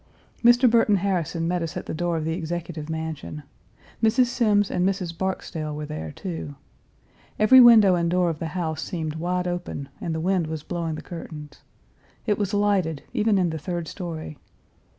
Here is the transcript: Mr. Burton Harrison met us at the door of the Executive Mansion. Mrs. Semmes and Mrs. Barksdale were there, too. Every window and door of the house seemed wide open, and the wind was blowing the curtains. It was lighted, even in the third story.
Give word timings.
Mr. 0.43 0.67
Burton 0.67 0.95
Harrison 0.95 1.47
met 1.47 1.61
us 1.61 1.77
at 1.77 1.85
the 1.85 1.93
door 1.93 2.17
of 2.17 2.25
the 2.25 2.33
Executive 2.33 2.89
Mansion. 2.89 3.43
Mrs. 4.01 4.25
Semmes 4.25 4.71
and 4.71 4.83
Mrs. 4.83 5.15
Barksdale 5.15 5.75
were 5.75 5.85
there, 5.85 6.11
too. 6.11 6.55
Every 7.37 7.61
window 7.61 7.93
and 7.93 8.09
door 8.09 8.31
of 8.31 8.39
the 8.39 8.47
house 8.57 8.81
seemed 8.81 9.17
wide 9.17 9.47
open, 9.47 9.89
and 10.01 10.15
the 10.15 10.19
wind 10.19 10.47
was 10.47 10.63
blowing 10.63 10.95
the 10.95 11.03
curtains. 11.03 11.61
It 12.25 12.39
was 12.39 12.51
lighted, 12.51 13.03
even 13.13 13.37
in 13.37 13.51
the 13.51 13.59
third 13.59 13.87
story. 13.87 14.39